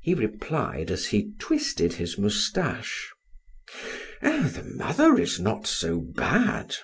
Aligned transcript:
He 0.00 0.14
replied 0.14 0.90
as 0.90 1.08
he 1.08 1.32
twisted 1.38 1.92
his 1.92 2.16
mustache: 2.16 3.12
"Eh! 4.22 4.48
the 4.48 4.62
mother 4.64 5.20
is 5.20 5.38
not 5.38 5.66
so 5.66 6.00
bad!" 6.00 6.76